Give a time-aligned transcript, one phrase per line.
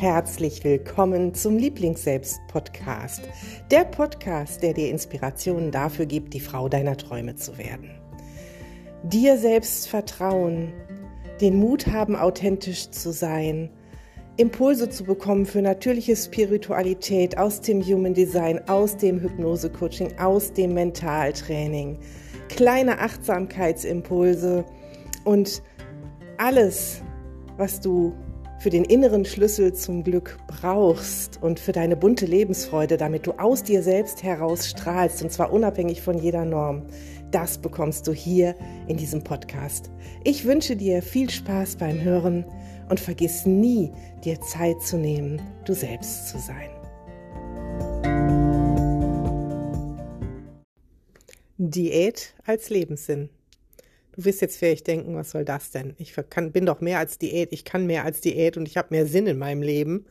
[0.00, 3.20] herzlich willkommen zum Lieblingsselbst-Podcast.
[3.72, 7.90] Der Podcast, der dir Inspirationen dafür gibt, die Frau deiner Träume zu werden.
[9.02, 10.72] Dir selbst vertrauen,
[11.40, 13.70] den Mut haben, authentisch zu sein,
[14.36, 20.74] Impulse zu bekommen für natürliche Spiritualität aus dem Human Design, aus dem Hypnose-Coaching, aus dem
[20.74, 21.98] Mentaltraining,
[22.48, 24.64] kleine Achtsamkeitsimpulse
[25.24, 25.60] und
[26.36, 27.02] alles,
[27.56, 28.14] was du
[28.58, 33.62] für den inneren Schlüssel zum Glück brauchst und für deine bunte Lebensfreude, damit du aus
[33.62, 36.86] dir selbst heraus strahlst und zwar unabhängig von jeder Norm.
[37.30, 38.54] Das bekommst du hier
[38.86, 39.90] in diesem Podcast.
[40.24, 42.44] Ich wünsche dir viel Spaß beim Hören
[42.88, 43.92] und vergiss nie,
[44.24, 46.70] dir Zeit zu nehmen, du selbst zu sein.
[51.58, 53.30] Diät als Lebenssinn.
[54.18, 55.94] Du wirst jetzt vielleicht denken, was soll das denn?
[55.96, 58.88] Ich kann, bin doch mehr als Diät, ich kann mehr als Diät und ich habe
[58.90, 60.06] mehr Sinn in meinem Leben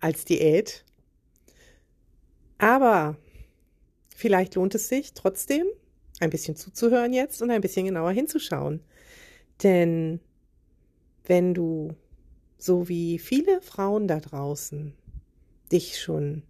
[0.00, 0.82] als Diät.
[2.56, 3.18] Aber
[4.16, 5.66] vielleicht lohnt es sich trotzdem,
[6.20, 8.80] ein bisschen zuzuhören jetzt und ein bisschen genauer hinzuschauen.
[9.62, 10.20] Denn
[11.26, 11.94] wenn du,
[12.56, 14.94] so wie viele Frauen da draußen,
[15.70, 16.44] dich schon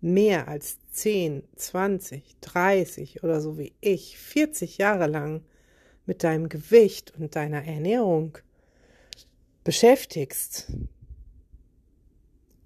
[0.00, 5.42] mehr als 10, 20, 30 oder so wie ich 40 Jahre lang
[6.06, 8.38] mit deinem Gewicht und deiner Ernährung
[9.64, 10.72] beschäftigst,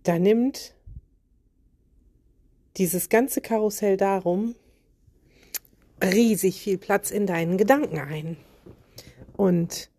[0.03, 0.75] da nimmt
[2.77, 4.55] dieses ganze Karussell darum
[6.03, 8.37] riesig viel Platz in deinen Gedanken ein.
[9.37, 9.91] Und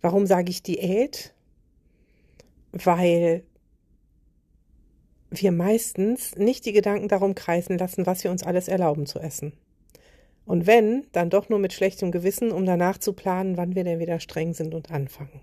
[0.00, 1.34] warum sage ich Diät?
[2.72, 3.44] Weil
[5.30, 9.52] wir meistens nicht die Gedanken darum kreisen lassen, was wir uns alles erlauben zu essen.
[10.46, 13.98] Und wenn, dann doch nur mit schlechtem Gewissen, um danach zu planen, wann wir denn
[13.98, 15.40] wieder streng sind und anfangen.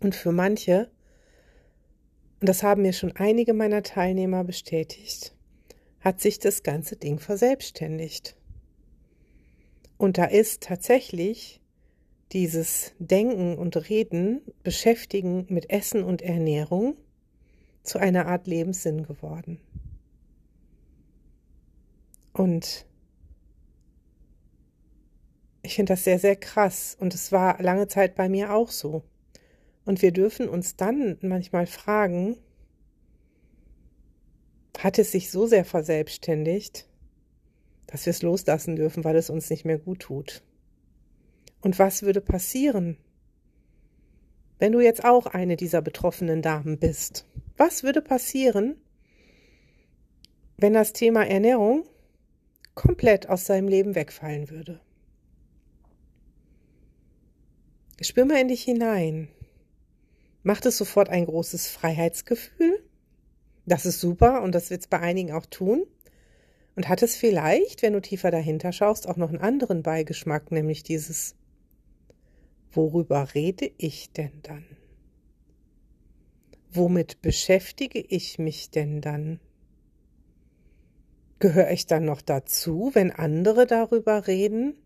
[0.00, 0.90] Und für manche,
[2.40, 5.34] und das haben mir schon einige meiner Teilnehmer bestätigt,
[6.00, 8.36] hat sich das ganze Ding verselbstständigt.
[9.96, 11.60] Und da ist tatsächlich
[12.32, 16.96] dieses Denken und Reden, Beschäftigen mit Essen und Ernährung
[17.82, 19.60] zu einer Art Lebenssinn geworden.
[22.32, 22.86] Und
[25.62, 26.96] ich finde das sehr, sehr krass.
[26.98, 29.02] Und es war lange Zeit bei mir auch so.
[29.84, 32.36] Und wir dürfen uns dann manchmal fragen,
[34.78, 36.88] hat es sich so sehr verselbstständigt,
[37.86, 40.42] dass wir es loslassen dürfen, weil es uns nicht mehr gut tut?
[41.60, 42.96] Und was würde passieren,
[44.58, 47.26] wenn du jetzt auch eine dieser betroffenen Damen bist?
[47.56, 48.76] Was würde passieren,
[50.56, 51.84] wenn das Thema Ernährung
[52.74, 54.80] komplett aus seinem Leben wegfallen würde?
[58.00, 59.28] Spür mal in dich hinein.
[60.42, 62.82] Macht es sofort ein großes Freiheitsgefühl?
[63.66, 65.84] Das ist super und das wird es bei einigen auch tun.
[66.74, 70.82] Und hat es vielleicht, wenn du tiefer dahinter schaust, auch noch einen anderen Beigeschmack, nämlich
[70.82, 71.36] dieses,
[72.70, 74.64] worüber rede ich denn dann?
[76.72, 79.38] Womit beschäftige ich mich denn dann?
[81.38, 84.76] Gehöre ich dann noch dazu, wenn andere darüber reden?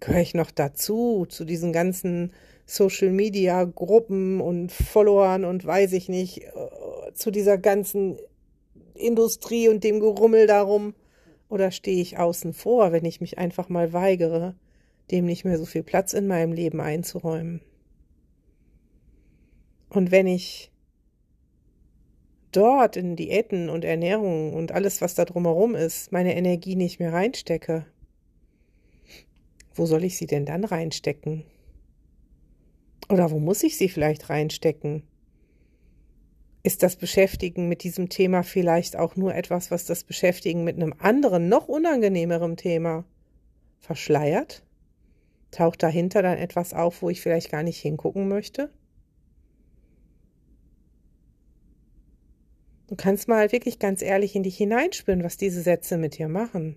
[0.00, 2.32] Gehöre ich noch dazu, zu diesen ganzen
[2.66, 8.18] Social Media Gruppen und Followern und weiß ich nicht, äh, zu dieser ganzen
[8.94, 10.94] Industrie und dem Gerummel darum?
[11.48, 14.54] Oder stehe ich außen vor, wenn ich mich einfach mal weigere,
[15.10, 17.60] dem nicht mehr so viel Platz in meinem Leben einzuräumen?
[19.88, 20.70] Und wenn ich
[22.52, 27.12] dort in Diäten und Ernährung und alles, was da drumherum ist, meine Energie nicht mehr
[27.12, 27.84] reinstecke,
[29.80, 31.42] wo soll ich sie denn dann reinstecken?
[33.08, 35.04] Oder wo muss ich sie vielleicht reinstecken?
[36.62, 40.94] Ist das Beschäftigen mit diesem Thema vielleicht auch nur etwas, was das Beschäftigen mit einem
[40.98, 43.06] anderen, noch unangenehmeren Thema
[43.78, 44.62] verschleiert?
[45.50, 48.70] Taucht dahinter dann etwas auf, wo ich vielleicht gar nicht hingucken möchte?
[52.88, 56.76] Du kannst mal wirklich ganz ehrlich in dich hineinspüren, was diese Sätze mit dir machen.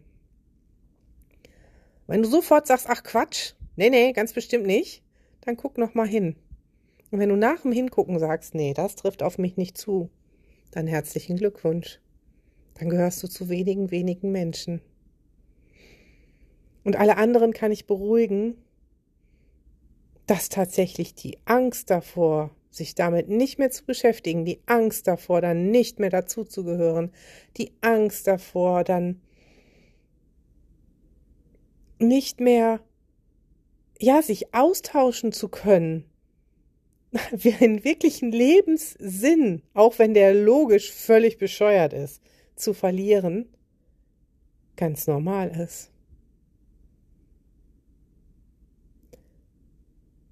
[2.08, 5.04] Wenn du sofort sagst, ach Quatsch, nee, nee, ganz bestimmt nicht,
[5.42, 6.36] dann guck noch mal hin.
[7.12, 10.10] Und wenn du nach dem Hingucken sagst, nee, das trifft auf mich nicht zu,
[10.72, 12.00] dann herzlichen Glückwunsch.
[12.76, 14.82] Dann gehörst du zu wenigen, wenigen Menschen.
[16.84, 18.58] Und alle anderen kann ich beruhigen,
[20.26, 25.70] dass tatsächlich die Angst davor, sich damit nicht mehr zu beschäftigen, die Angst davor, dann
[25.70, 27.12] nicht mehr dazuzugehören,
[27.58, 29.22] die Angst davor, dann
[32.04, 32.80] nicht mehr,
[34.00, 36.06] ja, sich austauschen zu können
[37.60, 42.22] einen wirklichen Lebenssinn, auch wenn der logisch völlig bescheuert ist,
[42.56, 43.48] zu verlieren,
[44.76, 45.92] ganz normal ist.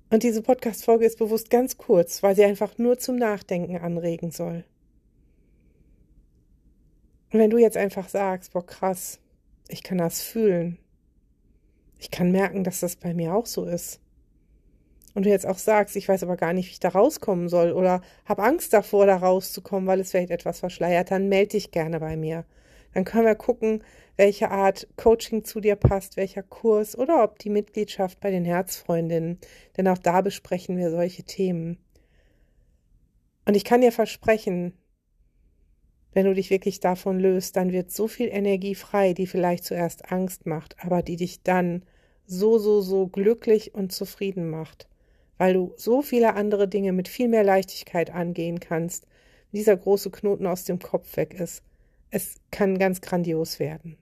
[0.09, 4.65] Und diese Podcast-Folge ist bewusst ganz kurz, weil sie einfach nur zum Nachdenken anregen soll.
[7.31, 9.19] Und wenn du jetzt einfach sagst, boah, krass,
[9.69, 10.77] ich kann das fühlen.
[12.01, 13.99] Ich kann merken, dass das bei mir auch so ist.
[15.13, 17.73] Und du jetzt auch sagst, ich weiß aber gar nicht, wie ich da rauskommen soll
[17.73, 21.99] oder habe Angst davor, da rauszukommen, weil es vielleicht etwas verschleiert, dann melde dich gerne
[21.99, 22.43] bei mir.
[22.95, 23.83] Dann können wir gucken,
[24.17, 29.37] welche Art Coaching zu dir passt, welcher Kurs oder ob die Mitgliedschaft bei den Herzfreundinnen.
[29.77, 31.77] Denn auch da besprechen wir solche Themen.
[33.45, 34.73] Und ich kann dir versprechen,
[36.13, 40.11] wenn du dich wirklich davon löst, dann wird so viel Energie frei, die vielleicht zuerst
[40.11, 41.83] Angst macht, aber die dich dann
[42.31, 44.87] so, so, so glücklich und zufrieden macht,
[45.37, 49.05] weil du so viele andere Dinge mit viel mehr Leichtigkeit angehen kannst,
[49.51, 51.61] dieser große Knoten aus dem Kopf weg ist.
[52.09, 53.97] Es kann ganz grandios werden.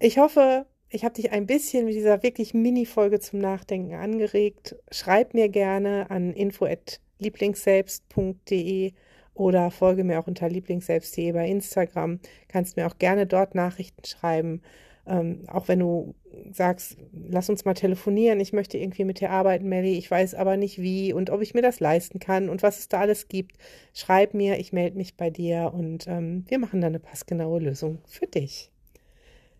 [0.00, 4.74] Ich hoffe, ich habe dich ein bisschen mit dieser wirklich Mini-Folge zum Nachdenken angeregt.
[4.90, 8.92] Schreib mir gerne an info@lieblingsselbst.de
[9.34, 12.18] oder folge mir auch unter lieblingsselbst.de bei Instagram.
[12.48, 14.62] Kannst mir auch gerne dort Nachrichten schreiben.
[15.10, 16.14] Ähm, auch wenn du
[16.52, 20.56] sagst, lass uns mal telefonieren, ich möchte irgendwie mit dir arbeiten, Mary, ich weiß aber
[20.56, 23.56] nicht wie und ob ich mir das leisten kann und was es da alles gibt.
[23.92, 27.98] Schreib mir, ich melde mich bei dir und ähm, wir machen dann eine passgenaue Lösung
[28.06, 28.70] für dich.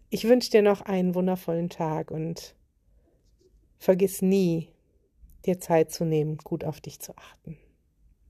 [0.09, 2.55] Ich wünsche dir noch einen wundervollen Tag und
[3.79, 4.69] vergiss nie,
[5.47, 7.57] dir Zeit zu nehmen, gut auf dich zu achten.